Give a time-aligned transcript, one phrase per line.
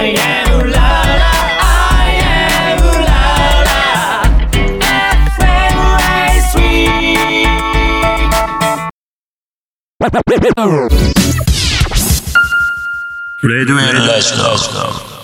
[0.00, 1.34] I am ooh.
[1.60, 3.22] I am ooh la
[3.68, 3.82] la.
[6.50, 7.48] Sweet.
[13.42, 15.17] Red Red Red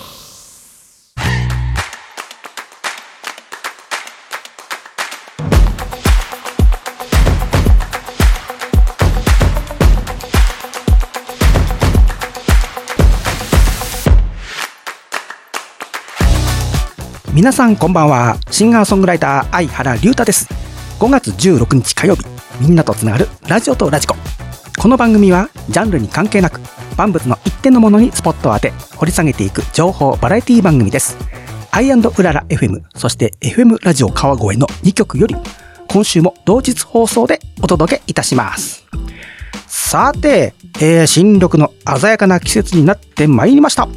[17.35, 18.37] 皆さんこんばんは。
[18.49, 20.47] シンガーソングライター相原龍太です。
[21.01, 22.23] 5月16日火曜日
[22.61, 24.15] みんなとつながるラジオとラジコ。
[24.79, 26.61] この番組はジャンルに関係なく
[26.95, 31.17] 万物の一点のものにスポットを当て掘り下げていく情報バラエティ番組です。
[31.71, 35.35] アイウララ FM そして FM ラジオ川越の2曲より
[35.89, 38.85] 今週も同日放送でお届けいたします。
[39.85, 43.87] さて、えー、新緑の鮮やかな季節になってまいりました。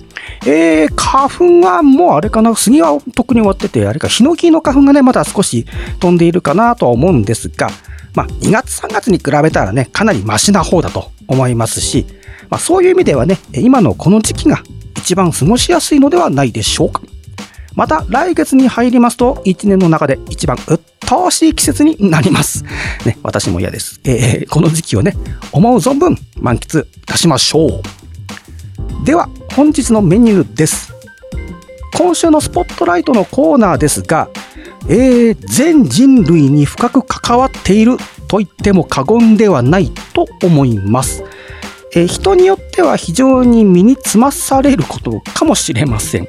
[0.47, 5.67] えー、花粉はもうあれかな、杉は特に終わってて、あれか、ヒノキの花粉がね、まだ少し
[5.99, 7.71] 飛んでいるかなとは思うんですが、
[8.15, 12.07] まあ、2月3月に比べたらね、かなりマシな方だと思いますし、
[12.51, 14.63] まあ、そういう意味ではね、今のこの時期が
[14.95, 17.01] 一番過ごしやすいのではないでしょうか。
[17.79, 22.65] また来月に入りますと1年の中で一番鬱陶しい季節になります。
[23.07, 24.01] ね、私も嫌です。
[24.03, 25.15] えー、この時期をね、
[25.53, 29.05] 思う存分満喫いたしましょう。
[29.05, 30.93] では、本日のメニューです。
[31.97, 34.29] 今週のスポットライトのコーナーですが、
[34.89, 41.23] えー、全人類に深く関わっていると言っても過言ではないと思います。
[41.95, 46.27] えー、人によっては非常に身につまされることかもしれません。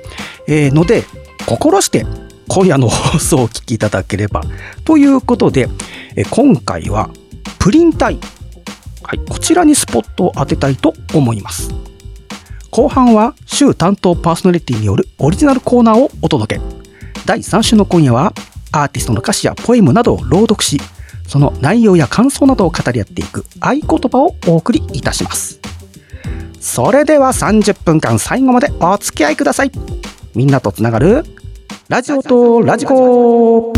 [0.47, 1.05] えー、ので、
[1.49, 2.05] 心して
[2.47, 4.43] 今夜の放送をお聞きいただければ
[4.85, 5.67] ということで
[6.15, 7.09] え今回は
[7.57, 8.19] プリン体、
[9.01, 11.73] はい、こちらにスポットを当てたいと思います。
[12.69, 16.61] 後半は週担当パーソナリティによるオリジナルコーナーをお届け。
[17.25, 18.31] 第3週の今夜は
[18.71, 20.79] アーティストの歌詞やポエムなどを朗読し
[21.27, 25.59] その内容や感想などを語り合っていく合言葉をお送りいたします。
[26.59, 29.71] それでは30分間最後までお付き合いください。
[30.35, 31.23] みんなとつながる
[31.87, 33.73] ラジオとラジコ。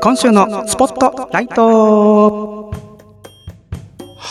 [0.00, 2.53] 今週のスポットライト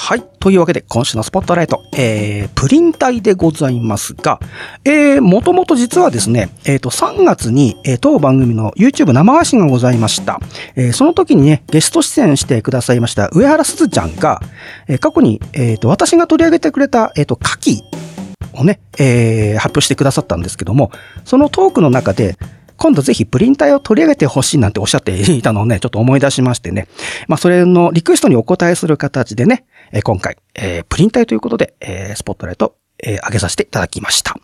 [0.06, 0.22] はい。
[0.42, 4.38] というわけで、今週のスポットライト、えー、プリン体でございますが、
[4.84, 10.42] えー、もともと実はですね、えっ、ー、と、3月に、えー、当番組の YouTube 生配信がございました。
[10.76, 14.42] えー、その時にね、ゲスト出演してくださいました上原すずちゃんが、
[14.90, 20.92] えー、過去に、えっ、ー、と、私が取り上げてくれた、えっ、ー、と、牡蠣をね、えー、発表してくださったんですけども、
[21.24, 22.38] そのトークの中で、
[22.76, 26.88] 今度ぜひプリン体を取り上げてほしいなんておっしゃっていたのをね、ちょっと思い出しましてね。
[27.30, 34.36] まあ、それのリクエストにお答えする形でね、え今回、えー、プリン体ということで、えー、スポットライト、えー、上げさせていただきました。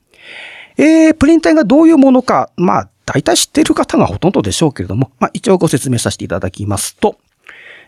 [0.78, 7.18] えー、プリン体がどういうものか、まあ、大体知ってる方がほとんどでしょうけれども、まあ、一応ご説明させていただきますと、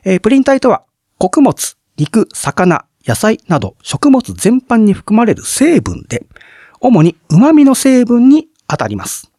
[0.03, 0.83] えー、プリン体とは、
[1.19, 6.25] 穀物、肉、魚、野菜など食物全般に含まれる成分で、
[6.79, 9.31] 主に旨味の成分に当たります。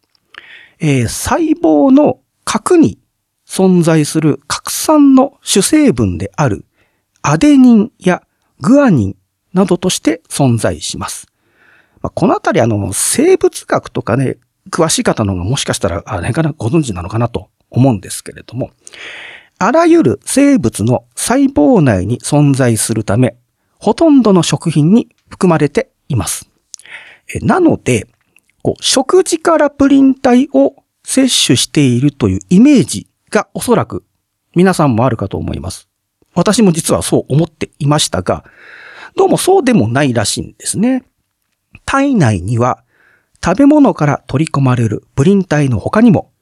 [0.78, 2.99] えー、細胞の核に
[3.47, 6.65] 存在する核酸の主成分である
[7.22, 8.22] アデニンや
[8.60, 9.16] グアニン
[9.53, 11.27] などとして存在します。
[12.00, 14.38] まあ、このあたりあの、生物学とかね、
[14.71, 18.71] 詳しい方の方がもしかしたら、あれかな、ご存知なのかなと思うんですけれども、
[19.59, 23.37] あらゆる生物の細胞内に存在するため、
[23.78, 26.49] ほとんどの食品に含まれています。
[27.41, 28.09] なので、
[28.62, 34.05] こう、食事からプリン体を摂取しているというイメージがおそらく
[34.55, 35.88] 皆さんもあるかと思います。
[36.34, 38.44] 私も実はそう思っていましたが、
[39.16, 41.04] どうもそうでもないらしいんですね。
[41.84, 42.84] 体内には
[43.44, 46.32] 食べ物から取り込まれるプリン体の他にも、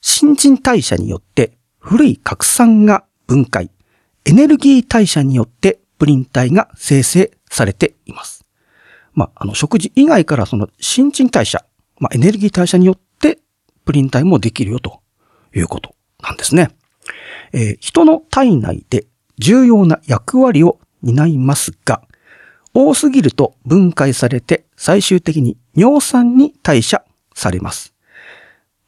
[0.00, 3.70] 新陳代謝によって古い核酸が分解、
[4.24, 8.44] エネルギー代謝によってプリン体が生成されています。
[9.14, 11.64] まあ、あの、食事以外からその新陳代謝、
[11.98, 13.38] まあ、エネルギー代謝によって
[13.84, 15.00] プリン体もできるよと
[15.54, 16.70] いうことなんですね。
[17.52, 19.06] えー、人の体内で
[19.38, 22.02] 重要な役割を担いますが、
[22.72, 27.04] 多すぎると分解されて最終的に尿酸に代謝
[27.34, 27.94] されます。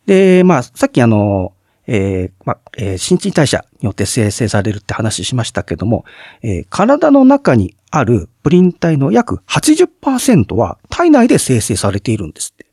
[0.07, 1.53] で、まあ、さっきあの、
[1.87, 6.05] えー、ま、えー、新陳代謝によって生成されるって話しましたけども、
[6.43, 12.67] えー、体の中にあるプリン体の約80%は体内で生成されているんですって。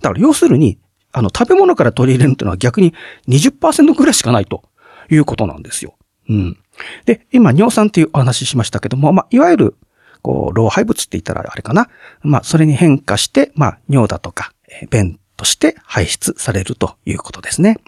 [0.00, 0.78] だから要するに、
[1.12, 2.94] あの、食べ物から取り入れるっていうのは逆に
[3.28, 4.62] 20%ぐらいしかないと
[5.10, 5.94] いうことなんですよ。
[6.28, 6.58] うん。
[7.04, 9.76] で、今、尿酸っていうお話ししましたけども、まあ、いわゆる、
[10.22, 11.88] こう、老廃物って言ったらあれかな。
[12.22, 17.78] まあ、それに変化して、まあ、尿だとか、え便として排出されるということですね。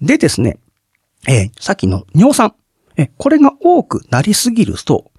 [0.00, 0.58] でですね、
[1.26, 2.54] えーさっきの尿酸。
[2.96, 5.10] えこれが多くなりすぎると、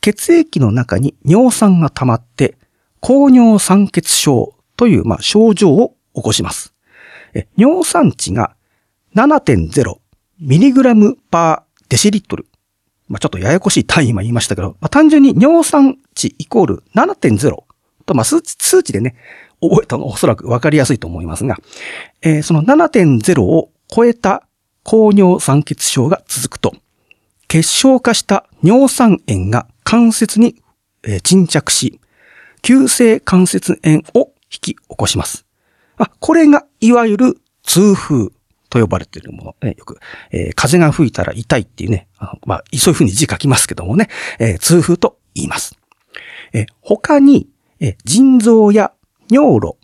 [0.00, 2.56] 血液の中に尿酸が溜まって、
[3.00, 6.74] 高尿酸血症という、まあ、症状を起こします。
[7.56, 8.56] 尿酸値が
[9.14, 9.98] 7.0
[10.40, 12.46] ミリグラムパーデシリットル。
[13.08, 17.64] まあ、ちょっとややこしい単位今言いましたけど、まあ、単純に尿酸値イコール7.0
[18.06, 19.16] と、まあ、数値、数値でね、
[19.60, 21.58] 覚えたのおそらくわかりやすいと思いますが、
[22.22, 24.46] えーその7.0を超えた
[24.84, 26.74] 高尿酸血症が続くと、
[27.48, 30.62] 結晶化した尿酸塩が関節に
[31.02, 32.00] えー沈着し、
[32.62, 35.46] 急性関節炎を引き起こします。
[35.96, 38.30] あ、これがいわゆる痛風
[38.70, 39.56] と呼ばれているもの。
[39.60, 39.98] ね、よく、
[40.30, 44.08] えー風が吹いたら痛いっていうね、あまあ、そういうふうに字書きますけどもね、
[44.38, 45.76] えー痛風と言います。
[46.52, 47.48] えー他に、
[47.80, 48.92] え腎臓や
[49.30, 49.76] 尿路、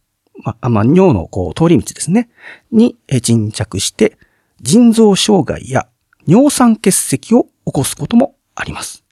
[0.42, 2.30] まあ、まあ、尿のこう通り道ですね、
[2.70, 4.16] にえ沈着して、
[4.62, 5.88] 腎臓障害や
[6.26, 9.04] 尿酸結石を起こすこともあります。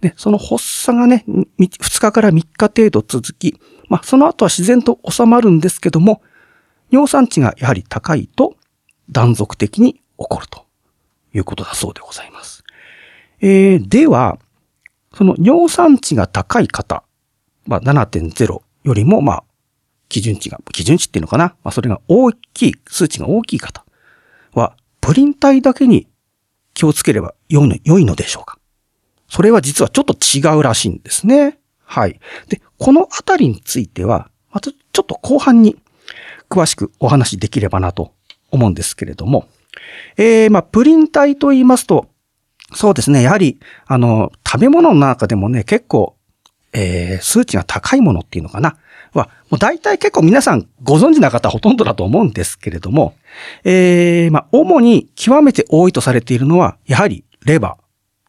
[0.00, 1.24] で、その発作がね、
[1.58, 6.22] 2日から3日程度続き、まあ、その後は自然と収まるんですけども、
[6.90, 8.54] 尿酸値がやはり高いと
[9.10, 10.66] 断続的に起こると
[11.34, 12.64] いうことだそうでございます。
[13.40, 14.38] えー、では、
[15.14, 17.02] その尿酸値が高い方、
[17.66, 19.44] まあ、7.0よりも、まあ、
[20.08, 21.54] 基準値が、基準値っていうのかな？
[21.62, 23.84] まあ、それが大きい、数値が大きい方
[24.52, 26.08] は、プリン体だけに
[26.74, 28.58] 気をつければ良いのでしょうか？
[29.28, 31.58] それは実はちょっと違うらしいんですね。
[31.84, 32.20] はい。
[32.48, 35.76] で、このあたりについては、またちょっと後半に
[36.48, 38.12] 詳しくお話しできればなと
[38.50, 39.46] 思うんですけれども、
[40.16, 42.08] えー、まあ、プリン体と言いますと、
[42.74, 46.16] そうですね、やはり、あの、食べ物の中でもね、結構、
[46.72, 48.76] えー、数値が高いものっていうのかな。
[49.12, 53.14] は、もう大体結構皆さんご存知な方ほとんどだと思うんですけれども、
[53.64, 57.82] えー、まあ、主に極めて多いとされているのは、やはりレバー、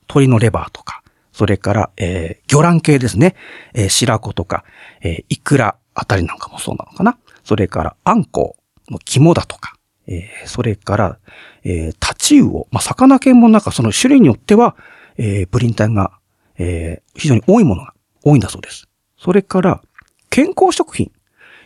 [0.09, 3.35] 鶏のレバーとか、それから、えー、魚卵系ですね。
[3.73, 4.63] えー白子とか、
[5.01, 7.17] えーイクラあたりなんかもそうなのかな。
[7.43, 8.55] それから、あんこ
[8.89, 9.75] うの肝だとか、
[10.11, 11.19] えーそれから、
[11.63, 14.75] えー、タチウオ、まあ、魚系もなんかその種類によっては、
[15.17, 16.11] えー、プリン体が、
[16.57, 17.93] えー非常に多いものが
[18.23, 18.87] 多いんだそうです。
[19.17, 19.81] それから、
[20.29, 21.11] 健康食品。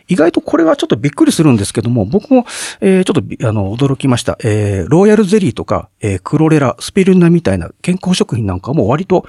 [0.08, 2.46] 意外とこれはちょっとびっくりするんですけども、僕も、
[2.80, 4.38] えーちょっと、あの、驚きました。
[4.44, 9.26] えーローヤルゼリーとか、えークロレラ、スピルナみたいな健康食品なんかも割と、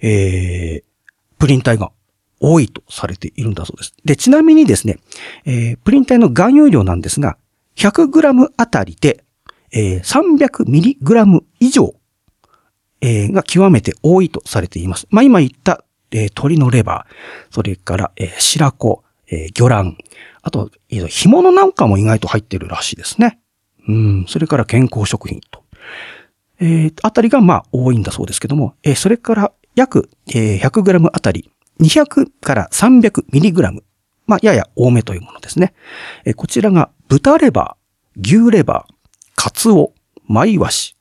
[0.00, 0.84] えー
[1.38, 1.90] プリン体が
[2.38, 3.94] 多いとされているんだそうです。
[4.04, 4.98] で、ちなみにですね、
[5.46, 7.38] えープリン体の含有量なんですが、
[7.76, 9.24] 100g あたりで、
[9.72, 11.94] えー 300mg 以上、
[13.00, 15.06] えーが極めて多いとされています。
[15.10, 19.96] まあ、今言った、えー鶏のレバー、それから、えー白子、えー魚卵、
[20.42, 23.40] あと、えー干物なんかも意外と入ってるらしいですね。
[23.88, 25.64] うん、それから健康食品と。
[26.60, 31.50] えーあたりがまあ多いんだそうですけども、えーそれから約、えー 100g あたり
[31.80, 33.82] 200から 300mg。
[34.26, 35.72] まあ、やや多めというものですね。
[36.24, 38.94] えーこちらが豚レバー、牛レバー、
[39.34, 39.92] カツオ、
[40.28, 40.94] マイワシ、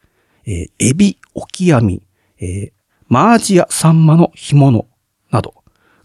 [0.43, 2.01] えーエビ、オキアミ、
[2.39, 2.71] えー
[3.07, 4.87] マージやサンマの干物
[5.29, 5.53] など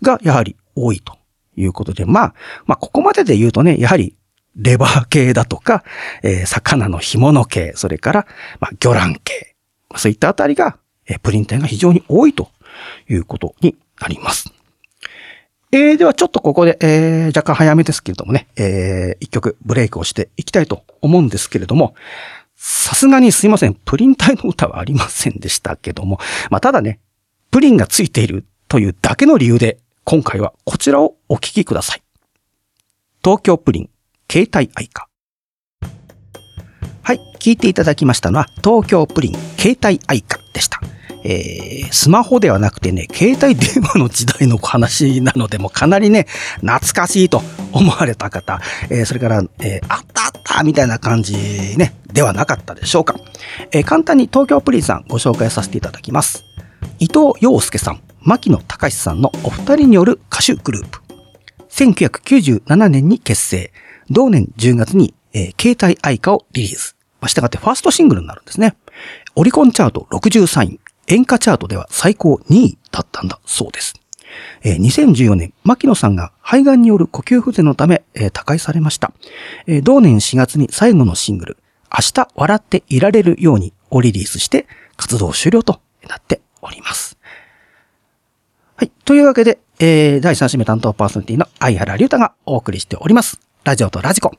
[0.02, 1.16] がやはり多いと
[1.56, 2.34] いうことで、まあ、
[2.66, 4.14] まあ、ここまでで言うとね、やはり
[4.56, 5.84] レバー系だとか、
[6.23, 8.26] えー魚の干物系、それから、
[8.61, 9.56] まあ、魚卵系、
[9.96, 12.50] そういったあたりが、えープリン体が非常に多いと
[13.08, 14.52] いうことになります。
[15.75, 21.97] えー、ではちょっとここで、えー、若干早めですけれどもね、えー、一曲ブレイクをしていきたいと思うんですけれども、
[22.54, 27.00] さすがにすいません、プリン体の歌はありませんでしたけども、まあ、ただね、
[27.50, 32.02] プリンがついているというだけの理由で、今回はこちらをお聴きください。
[33.25, 33.90] 東京プリン、
[34.31, 35.09] 携帯愛花。
[37.02, 40.81] はい、聞いていただきましたのは、東京プリン、携帯愛花でした。
[41.25, 46.26] えー、スマホではなくてね、携帯電話の時代の話なので、もかなりね、
[46.61, 53.16] 懐かしいと思われた方、えーそれから、えーあったあったみたいな感じね、ではなかったでしょうか。
[53.73, 56.45] えー簡単に東京プリンさんご紹介させていただきます。
[56.99, 61.00] 伊藤洋介さん、牧野隆さんのお二人による歌手グループ。
[61.71, 63.73] 1997年に結成。
[64.11, 66.97] 同年10月に、えー携帯愛花をリリース。
[67.26, 68.76] したがってファーストシングルになるんですね。
[69.35, 70.81] オリコンチャート63位。
[71.08, 73.94] 演歌チャートでは最高2位だったんだそうです。
[74.62, 79.12] えー2014年、牧野さんが肺がんによる呼吸不全のため、えー他界されました。
[79.66, 81.56] えー同年4月に最後のシングル、
[81.92, 87.16] 明日笑っていられるようにをリリースして活動終了となっております。
[88.76, 88.90] はい。
[89.04, 93.40] というわけで、えー、第3週目担当パーソナリティの相原龍太がお送りしております。
[93.62, 94.32] ラジオとラジコ。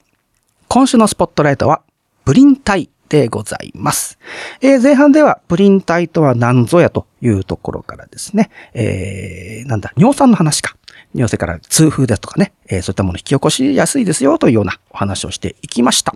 [0.67, 1.81] 今週のスポットライトは、
[2.25, 4.17] プリン体でございます。
[4.61, 10.75] えー前半では、プリン体とは何ぞやというところからですね、えー、なんだ、尿酸の話か。
[11.13, 16.15] 尿性から痛風ですとかね、えーそういったものを引き起こしやすいですよというようなお話をしていきました。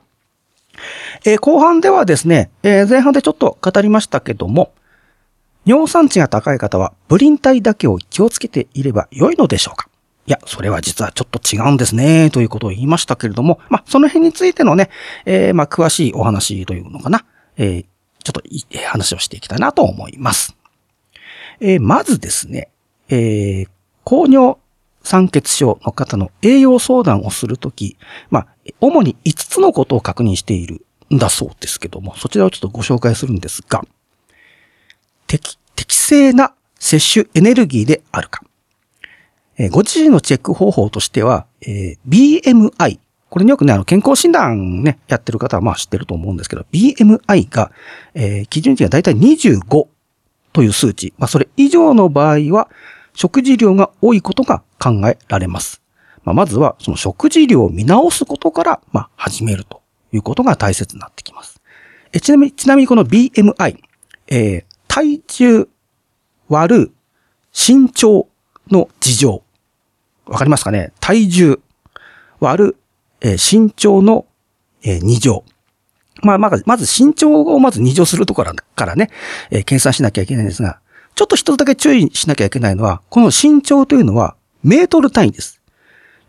[1.25, 4.71] え後半ではですね、え前半でちょっと語りましたけども、
[5.65, 9.89] 尿酸値が高い方は、プリン体だけを気をつけていれば良いのでしょうか
[10.29, 14.91] いや、それは実はちょっと違うんですね、ということを言いましたけれども、まあ、その辺についてのね、
[15.25, 17.25] えーまあ、詳しいお話というのかな、
[17.57, 17.85] えー
[18.21, 20.55] ちょっとい話をしていきたいなと思います。
[21.61, 22.69] えーまずですね、
[23.07, 23.69] えー
[24.03, 24.57] 高尿
[25.03, 27.97] 酸欠症の方の栄養相談をするとき、
[28.29, 28.47] まあ、
[28.81, 33.83] 主に5つのことを確認しているんだそうですけども、そちらをちょっとご紹介するんですが、
[35.25, 38.43] 適、適正な摂取エネルギーであるか。
[39.59, 42.99] えご自身のチェック方法としては、え BMI。
[43.29, 47.71] これによくね、あの、健康診断ね、やってる方はまあ知ってると思うんですけど、BMI が、
[48.15, 49.87] え基準値がだいたい25
[50.53, 51.13] という数値。
[51.17, 52.69] まあ、それ以上の場合は、
[53.13, 55.81] 食事量が多いことが考えられます。
[56.23, 61.61] まあ、まずは、その食事量を見直すことから、まあ、始めるということが大切になってきます。
[62.13, 63.77] えちなみに、ちなみにこの BMI、
[64.29, 65.69] えー体重
[66.49, 66.91] 割る
[67.53, 68.27] 身長
[68.71, 69.43] の事情。
[70.29, 70.91] わかりますかね？
[70.99, 71.59] 体重
[72.39, 72.77] 割る、
[73.21, 74.25] えー身長の、
[74.83, 75.43] えー2乗。
[76.21, 79.09] まあ、まず、まず身長をまず2乗するところからね、
[79.51, 80.79] えー計算しなきゃいけないんですが、
[81.15, 85.61] ちょっと一つだけ注意しなきゃいけないのは、この身長というのはメートル単位です。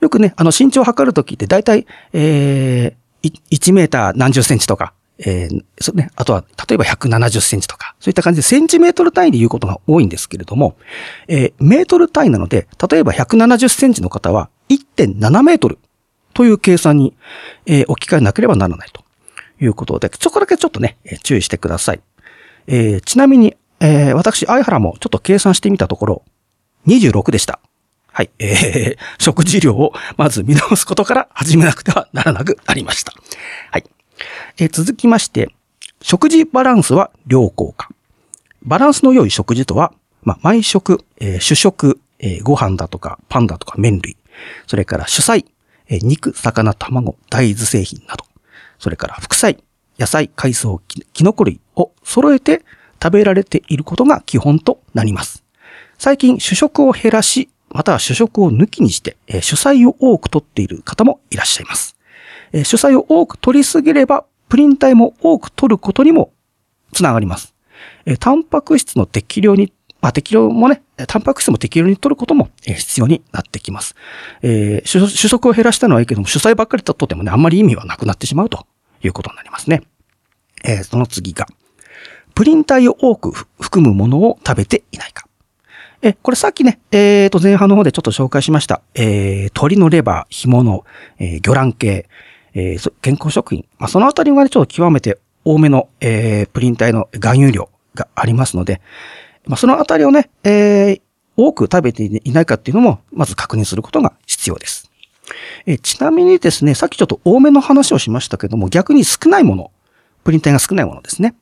[0.00, 10.76] よくね、あの身長を測るときって大体、えー、1メーター何十センチとか、えー、そうね、あとは、例えば170センチとか、そういった感じでセンチメートル単位で言うことが多いんですけれども、
[11.28, 15.78] えーメートル単位なので、例えば170センチの方は1.7メートル
[16.32, 17.14] という計算に、
[17.66, 19.04] えー置き換えなければならないと
[19.62, 22.00] いうことで、そこだけちょっとね、え注意してください。
[22.66, 26.22] えーちなみに、えー私、相原もちょっと計算してみたところ、
[26.86, 27.60] 26でした。
[28.12, 28.30] はい。
[28.38, 33.12] えー、食事量をまず見直すことから始めなくてはならなくなりました。
[33.70, 33.84] はい。
[34.62, 35.48] え続きまして、
[36.02, 37.88] 食事バランスは良好か。
[38.62, 44.18] バランスの良い食事とは、まあ、毎食、えー主食、えーご飯だとか、パンだとか麺類、
[44.66, 45.46] それから主菜、
[45.88, 48.26] えー肉、魚、卵、大豆製品など、
[48.78, 49.64] それから副菜、
[49.98, 50.82] 野菜、海藻、
[51.14, 52.62] キノコ類を揃えて
[53.02, 55.42] 食べられていることが基本となります。
[55.96, 61.96] 最近主食を減らし、または主食を抜きにして、えー主菜を多く取っている方もいらっしゃいます。
[62.52, 66.32] えー主菜を多く取りすぎれば、プリン体も多く取ることにも
[66.92, 67.54] つながります。
[68.04, 73.94] えータンパク質の適量に、まあ、適量もね、タンパク質も適量に取ることもえー必要になってきます。
[74.42, 78.66] えー主食を減らしたのはいいけども、主菜ばっかり取ってもね、あんまり意味はなくなってしまうと
[79.02, 79.82] いうことになりますね。
[80.64, 81.46] えーその次が、
[82.34, 83.30] プリン体を多く
[83.60, 85.26] 含むものを食べていないか。
[86.02, 88.80] え、これさっきね、えーと、前半の方でちょっと紹介しました。
[88.94, 90.84] えー、鶏のレバー、干物、
[91.18, 92.08] えー魚卵系、
[92.54, 93.66] えー健康食品。
[93.78, 98.80] まあ、そのあたりがね、ちょっと極めて多めの、えープリン体の含有量がありますので、
[99.46, 101.00] まあ、そのあたりをね、えー
[101.36, 104.90] 多く食べていないかっていうのも、まず確認することが必要です。
[105.64, 109.70] えーちなみにですね、さっきちょっと多めの話をしましたけども、逆に少ないもの、
[110.24, 111.34] プリン体が少ないものですね。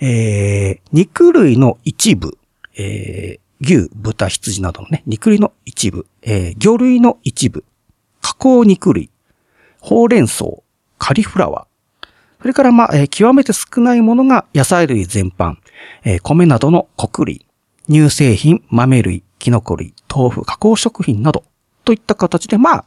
[0.00, 2.36] えー肉類の一部、
[2.76, 7.64] えー牛、豚、羊などのね、肉類の一部、えー魚類の一部、
[8.20, 9.10] 加工肉類、
[9.88, 10.44] ほうれん草、
[10.98, 12.06] カリフラワー、
[12.42, 15.56] それから、まあ、えー極めて少ないものが野菜類全般、
[16.04, 17.46] えー米などの穀類、
[17.88, 21.44] 乳製品、豆類、キノコ類、豆腐、加工食品など、
[21.84, 22.84] といった形で、まあ、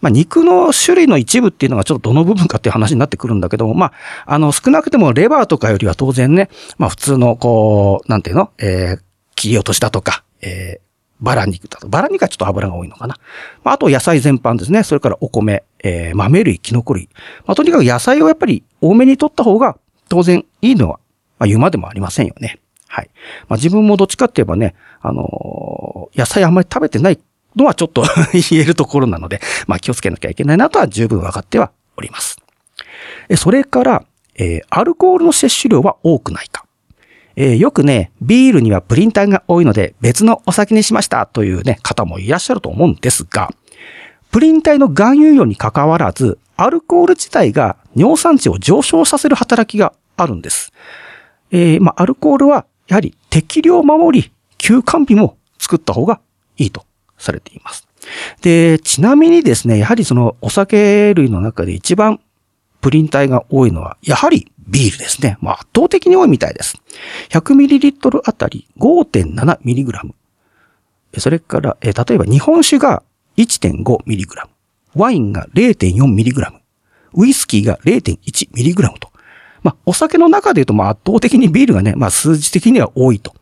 [0.00, 3.92] まあ、肉の種類の一部っていうのがちょっとどの部分かっていう話になってくるんだけども、まあ、
[4.24, 8.50] あの、少なくてもレバーとかよりは当然ね、まあ、普通の、こう、なんていうの？
[8.58, 9.00] えー
[9.36, 10.89] 切り落としだとか、えー
[11.20, 11.88] バラ肉だと。
[11.88, 13.16] バラ肉はちょっと油が多いのかな。
[13.62, 14.82] まあ、あと野菜全般ですね。
[14.82, 17.08] それからお米、えー豆類、キノコ類。
[17.46, 20.98] まあ、とにかく野菜をやっぱり多めに取った方が当然いいのは、
[21.38, 22.58] まあ、言うまでもありませんよね。
[22.88, 23.10] はい。
[23.48, 27.20] まあ、自分もどっちかって言えばね、あのー野菜あんまり食べてない
[27.54, 28.02] のはちょっと
[28.50, 32.38] 言えるところなので、まあ、気をつけなきゃいけないなとは十分分かってはおります。
[33.28, 36.64] えそれから、えーアルコールの摂取量は多くないか。
[37.42, 43.48] えーよくね、ビールにはプリン体が多いので別のお酒にしましたというね、方もいらっしゃると思うんですが、
[44.30, 50.70] プリン体の含有量に関わらず、アルコール自体が尿酸値を上昇させる働きがあるんです。
[51.50, 56.20] えーまあ、アルコールは、やはり適量を守り、休肝日も作った方が
[56.58, 56.84] いいと
[57.16, 57.88] されています。
[58.42, 62.20] で、ちなみにですね、やはりそのお酒類の中で一番
[62.82, 65.36] プリン体が多いのは、やはりビールですね。
[65.42, 66.76] 圧倒的に多いみたいです。
[67.30, 70.12] 100ml あたり 5.7mg。
[71.18, 73.02] それから、例えば日本酒が
[73.36, 74.48] 1.5mg。
[74.94, 76.60] ワインが 0.4mg。
[77.14, 79.10] ウイスキーが 0.1mg と。
[79.62, 83.34] まあ、お酒の中で言うと、まあ、圧倒的にビールがね、まあ、数字的には多いと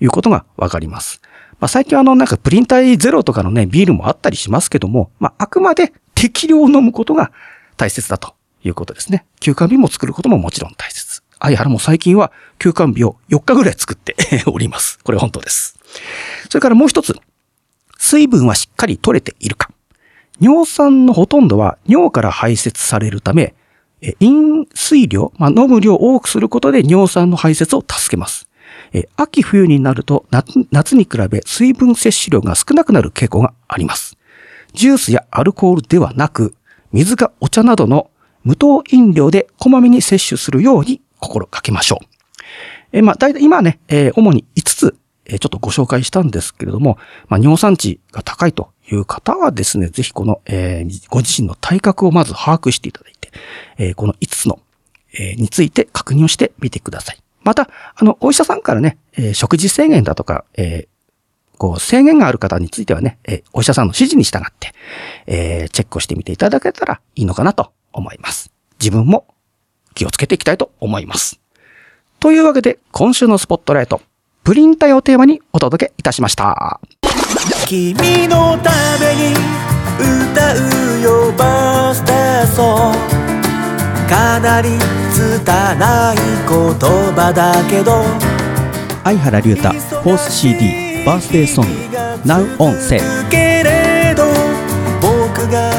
[0.00, 1.22] いうことがわかります。
[1.60, 7.30] まあ、最近はあの、なんかプリン体ゼロとかのね、ビールもあったりしますけども、まあ、あくまで適量を飲むことが
[7.76, 9.24] 大切だということですね。
[9.40, 11.22] 休館日も作ることももちろん大切。
[11.40, 14.16] 相原も最近は休館日を4日ぐらい作って
[14.46, 14.98] おります。
[15.02, 15.78] これ本当です。
[16.48, 17.16] それからもう一つ。
[17.98, 19.70] 水分はしっかり取れているか。
[20.40, 23.54] 尿酸のほとんどは尿から排泄されるため、
[24.18, 28.48] 飲水量、まあ、飲む量を多くすることで尿酸の排泄を助けます。
[29.16, 34.16] 秋冬になると夏夏に比べ水分摂取量が少なくなる傾向があります。
[34.74, 36.54] ジュースやアルコールではなく、
[36.92, 38.10] 水かお茶などの
[38.44, 42.06] 無糖飲料でこまめに摂取するように心がけましょう。
[42.92, 44.96] えーまあ、大体今ね、えー主に5つ、
[45.26, 53.30] えーちょっとご紹介したんですけれども、まあ、尿酸値が高いという方はですね、ぜひこの、えーご自身の体格をまず把握していただいて、
[53.78, 54.58] えーこの5つの、
[55.14, 57.18] えーについて確認をしてみてください。
[57.44, 60.92] また、あの、お医者さんからね、えー食事制限だとか、えー
[61.58, 64.74] こう、制限がある方についてはね、えお医者さんの指示に従って、
[65.26, 68.50] えチェックをしてみていただけたらいいのかなと思います。
[68.80, 69.26] 自分も
[69.94, 71.40] 気をつけていきたいと思います。
[72.20, 74.00] というわけで、今週のスポットライト、
[74.44, 76.80] プリン体をテーマにお届けいたしました。
[77.66, 77.94] 君
[78.28, 78.70] のた
[79.00, 79.34] めに
[79.98, 82.98] 歌うよバースデーソング
[84.08, 84.68] かなり
[85.10, 86.78] 拙い言
[87.14, 88.04] 葉だけど
[89.04, 91.70] 相原龍太、フォース CD、バースデーソング、
[92.24, 93.00] Now on Sale。
[93.30, 94.24] けれど
[95.00, 95.72] 僕が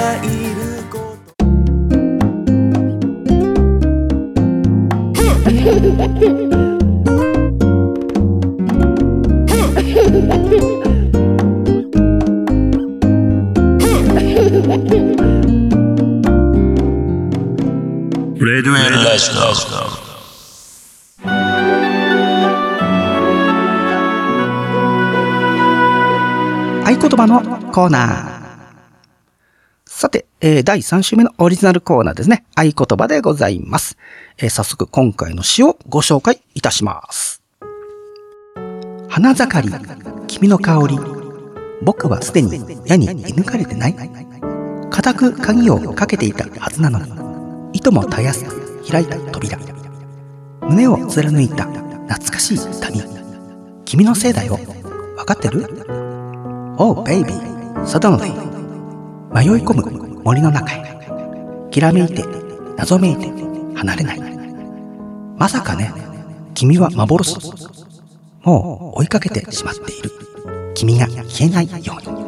[26.85, 27.41] 合言葉の
[27.71, 28.32] コーナー。
[30.03, 32.43] さて、えー第3週目のオリジナルコーナーですね。
[32.55, 33.95] 合言葉でございます。
[34.37, 37.41] えー早速今回の詩をご紹介いたします。
[39.07, 39.73] 花盛り、
[40.27, 40.99] 君の香り。
[41.83, 42.51] 僕はすでに
[42.85, 43.95] 矢に射抜かれてない
[44.89, 48.43] 固く鍵をかけていたはずなのに、いともたやす
[48.91, 49.57] 開いた扉。
[50.63, 53.01] 胸を貫いた懐かしい旅。
[53.85, 54.59] 君のせいだよ。
[55.15, 55.63] わかってる
[56.77, 57.31] ？Oh baby,
[57.85, 58.52] suddenly
[59.33, 60.83] 迷い込む森の中へ。
[61.71, 62.23] きらめいて
[62.77, 63.27] 謎めいて
[63.75, 64.21] 離れない。
[65.37, 65.91] まさかね
[66.53, 67.35] 君は幻
[68.43, 70.11] もう追いかけてしまっている。
[70.75, 72.23] 君が消えないように。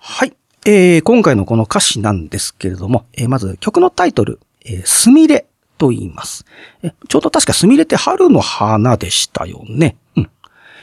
[0.00, 0.34] はい、
[0.66, 4.40] えー、今回のこの歌詞なんですけれども、えーまず曲のタイトル、
[4.84, 5.46] すみれ
[5.78, 6.44] と言います。
[6.82, 9.96] えちょうど確かすみれって春の花でしたよね。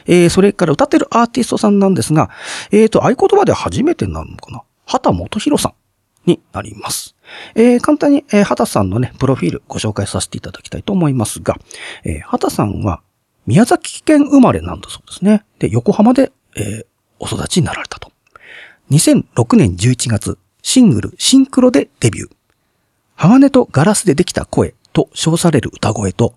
[0.06, 2.30] えーそれから歌ってるアーティストさんなんですが、
[2.70, 4.62] えっ、と、合言葉で初めてなのかな？
[4.86, 5.72] 畑元博さん
[6.28, 7.14] になります。
[7.54, 11.56] えー簡単に、えー畑さんのね、プロフィールご紹介させていただきたいと思いますが、
[12.04, 13.02] えー畑さんは
[13.46, 15.44] 宮崎県生まれなんだそうですね。
[15.58, 16.86] で、横浜で、えー
[17.22, 18.10] お育ちになられたと。
[18.90, 22.30] 2006年11月、シングル、シンクロでデビュー。
[23.14, 26.34] 鋼とガラスでできた声と称される歌声と、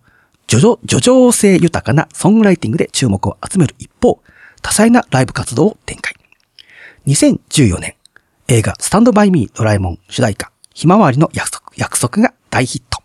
[0.54, 4.22] 叙々、叙情性豊かなソングライティングで注目を集める一方、
[4.62, 6.14] 多彩なライブ活動を展開。
[7.08, 7.96] 2014年、
[8.48, 13.02] 映画スタンドバイミードラえもん主題歌、ひまわりの約束約束が大ヒット。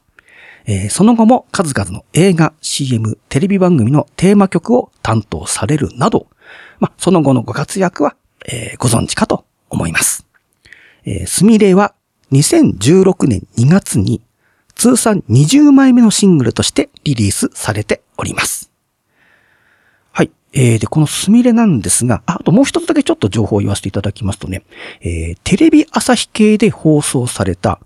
[0.66, 6.26] えーその後も数々の映画、CM、テレビ番組のテーマ曲を担当されるなど、
[6.80, 10.26] まあ、その後のご活躍は、えーご存知かと思います。
[11.06, 11.94] えースミレは
[12.30, 14.20] 2016年2月に
[14.78, 18.70] 通算20枚目のシングルとしてリリースされております。
[20.12, 20.30] はい。
[20.52, 24.62] えー、で、このスミレなんですが、あともう一つだけちょっと情報を言わせていただきますとね、
[25.00, 27.80] えー、テレビ朝日系で放送された、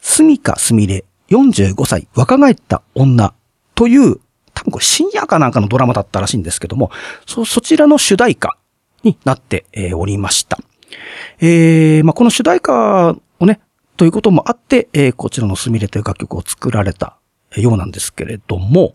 [0.00, 3.34] スミカスミレ45歳若返った女
[3.74, 4.16] という、
[4.54, 6.90] 多分これ深夜かなんかのドラマだったらしいんですけども、
[7.26, 8.56] そ、そちらの主題歌
[9.02, 10.58] になって、えおりました。
[11.38, 13.14] えー、まあ、この主題歌、
[14.00, 17.18] ということもあって、えーこちらのすみれという楽曲を作られた
[17.54, 18.94] ようなんですけれども、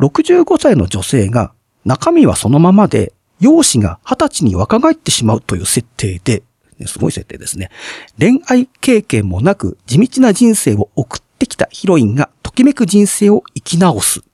[0.00, 1.52] 65歳の女性が
[1.84, 6.42] 中身はそのままで、容姿が20歳に若返ってしまうという設定で、
[6.80, 7.70] ねすごい設定ですね。
[8.18, 14.24] 恋愛経験もなく地道な人生を送ってきたヒロインがときめく人生を生き直す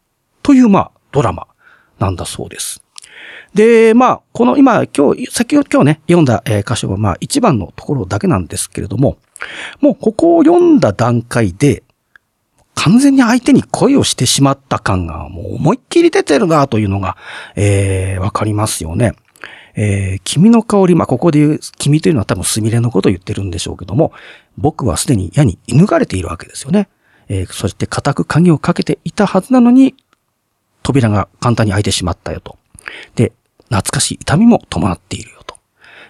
[0.43, 1.47] という、まあ、ドラマ
[1.99, 2.83] なんだそうです。
[3.55, 9.19] で、まあ、この今、今日、先ほど今日ね、読んだえー箇所は、まあ、一番のところだけなんですけれども、
[9.81, 11.83] もうここを読んだ段階で、
[12.75, 17.17] 完全に相手に恋をしてしまった感がもう思いっきり出てるなというのが、
[17.57, 19.13] えー、わかりますよね。
[19.75, 24.13] えー君の香り、まあ、ここで言う、君というのは多分スミレのことを言ってるんでしょうけども、
[24.57, 26.89] 僕はすでに矢に射抜かれているわけですよね。
[27.29, 29.95] えーそして固く鍵をかけていたはずなのに、
[30.83, 32.57] 扉が簡単に開いてしまったよと。
[33.15, 33.33] で、
[33.71, 35.57] 懐かしい痛みも伴っているよと。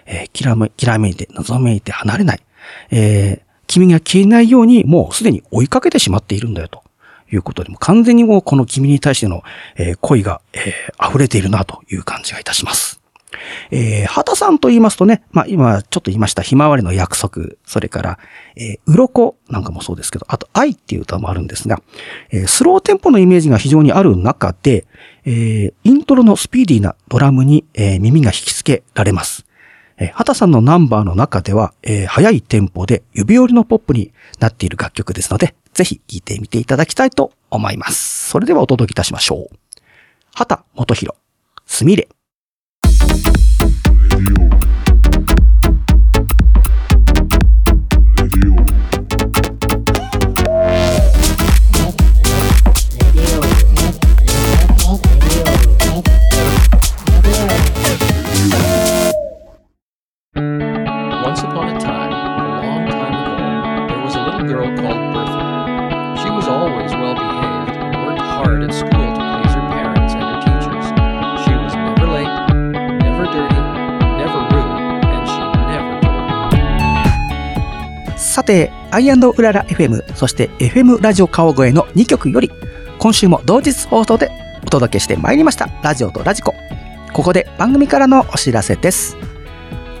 [0.05, 2.41] えーきらめ、きらめいて、謎めいて離れない。
[2.91, 6.83] えー君が消えないようにもうすでに追いかけてしまっているんだよと。
[7.31, 9.43] いうことで、も完全にもうこの君に対しての、
[9.77, 13.01] えー恋が、えー溢れているなという感じがいたします。
[13.71, 18.19] えー、畑さんと言いますとね、まあ今ちょっと言いました、ひまわりの約束、それから、
[18.55, 21.81] えー、鱗なんかもそうですけど、あと愛っていう歌もあるんですが、
[22.31, 24.85] えースローテンポのイメージが非常にある中で、
[25.25, 29.45] えーイントロのスピーディーなドラムに、えー耳が引き付けられます。
[29.97, 38.29] えー畑さんのナンバーの中では、えー速いテンポで指折りのポップになっている楽曲ですので、ぜひ聴いてみていただきたいと思います。
[38.29, 39.57] それではお届けいたしましょう。
[40.33, 41.15] 畑元博、
[41.65, 42.07] すみれ。
[79.05, 82.51] て、アイウララ FM、そして FM ラジオ川越の2曲より、
[82.99, 84.31] 今週も同日放送で
[84.63, 86.53] お届けしてまいりました、ラジオとラジコ。
[87.13, 89.17] ここで番組からのお知らせです。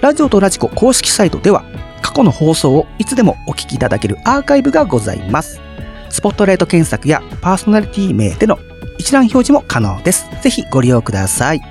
[0.01, 1.63] ラジオとラジコ公式サイトでは、
[2.01, 5.61] 過去の放送をいつでもお聞きいただけるアーカイブがございます。
[6.09, 8.59] スポットライト検索やパーソナリティ名での
[8.97, 10.27] 一覧表示も可能です。
[10.41, 11.61] ぜひご利用ください。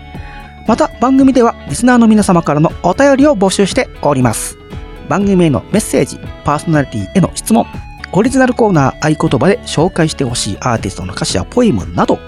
[0.67, 4.60] また番組ではリスナーの皆様からのお便りを募集しております。
[5.11, 7.67] 番組へのメッセージ、パーソナリティへの質問、
[8.13, 12.21] オリジナルコーナー合言葉で紹介してほしいアーティストの歌詞やポエムなど、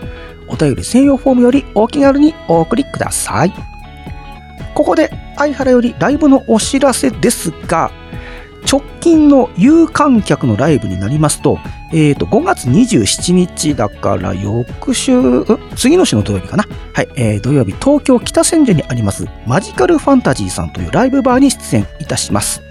[0.49, 3.53] お便り専用フォームよりお気軽にお送りください。
[4.75, 7.93] ここで、相原よりライブのお知らせですが、
[8.71, 11.59] 直近の有観客のライブになりますと、
[11.93, 15.45] えっ、と、5月27日だから翌週、
[15.77, 16.65] 次の週の土曜日かな？
[16.95, 22.63] はい、えー土曜日、東京北千住にあります、マジカルファンタジーさんというライブバーに出演いたします。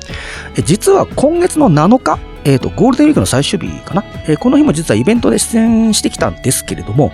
[0.63, 4.03] 実は今月の7日、えっ、と、ゴールデンウィークの最終日かな？
[4.27, 7.11] えーこの日も実はイベントで出演してきたんですけれども、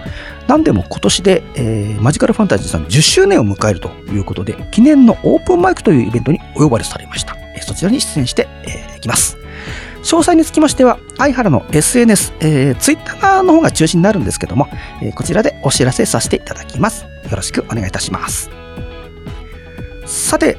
[0.47, 7.35] なんでも今年で、えーマジカルファンタジーさん10周年を迎えるということで、記念のオープンマイクというイベントにお呼ばれされました。
[7.55, 9.37] えーそちらに出演して、えーきます。
[10.03, 14.69] 詳細につきましては、相原の SNS、えー、Twitter の方が中心になるんですけども、
[15.01, 17.03] えーこちらでお知らせさせていただきます。
[17.03, 18.49] よろしくお願いいたします。
[20.05, 20.57] さて、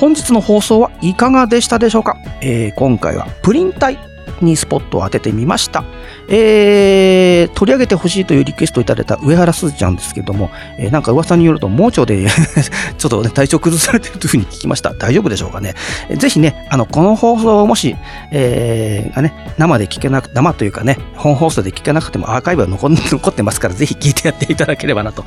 [0.00, 3.98] 本日の放送はいかがでしたでしょうか、えー今回はプリン体
[4.40, 5.84] にスポットを当ててみました。
[6.28, 12.26] えー取り上げてほしいというリクエストをいただいた上原すずちゃんですけども、えーなんか噂によると盲腸で
[12.98, 14.92] ちょっとね、体調崩されてるというふうに聞きました。
[14.94, 15.74] 大丈夫でしょうかね。
[16.08, 17.96] えーぜひね、あの、この放送をもし、
[18.30, 25.24] えーがね、生で聞けなく、生というかね、本放送で聞けなくてもアーカイブは残 残ってますから、ぜひ聞いてやっていただければなと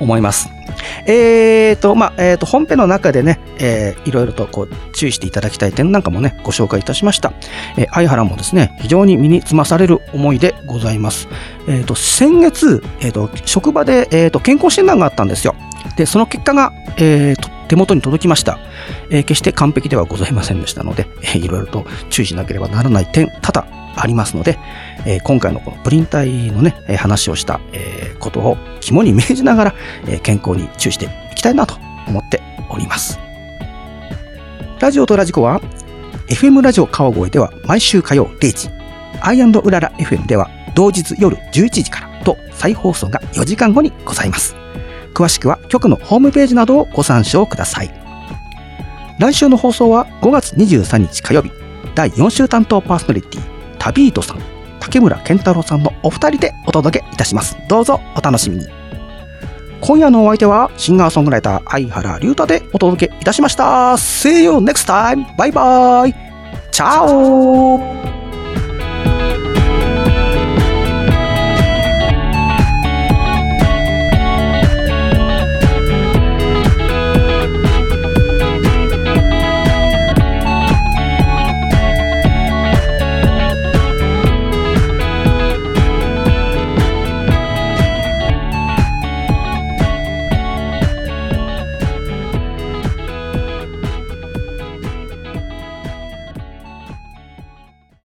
[0.00, 0.48] 思います。
[1.06, 7.32] えーと、まあ、えーと、本編の中でね、えーいろいろとこう、注意していただきたい点なんかもね、ご紹介いたしました。
[7.76, 11.28] えー相原もですね、非常に身につまされる思いでございます。
[11.68, 15.54] えーと、先月、えーと、職場で、えーと、健康診断があったんですよ。
[15.96, 18.58] で、その結果が、えーと手元に届きました。
[19.08, 24.58] えー決して完璧ではございませんでしたので、 えーいろいろと注意しなければならない点、多々ありますので、
[25.06, 29.74] えー今回のこのプリン体のね、え話をした、えーことを肝に銘じながら、
[30.06, 33.18] えー健康に注意していきたいなと思っております。
[34.80, 35.62] ラジオとラジコは、
[36.28, 38.68] FM ラジオ川越では毎週火曜0時、
[39.26, 44.56] アイうらら FM では同日夜11時から、と再放送が4時間後にございます。
[45.14, 47.90] 詳しくは局のホームページなどをご参照ください。
[49.18, 51.50] 来週の放送は5月23日火曜日、
[51.94, 53.40] 第4週担当パーソナリティ、
[53.78, 54.38] タビートさん、
[54.80, 57.56] 竹村健太郎さんのお二人でお届けいたします。
[57.68, 58.66] どうぞお楽しみに。
[59.80, 63.92] 今夜のお相手はシンガーソングライター相原龍太でお届けいたしました。
[63.94, 65.36] See you next time!
[65.36, 66.14] バイバイ
[66.70, 68.21] チャオ